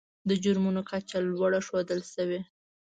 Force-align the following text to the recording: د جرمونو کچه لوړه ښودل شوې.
د 0.29 0.31
جرمونو 0.43 0.81
کچه 0.89 1.17
لوړه 1.27 1.59
ښودل 1.67 2.01
شوې. 2.13 2.39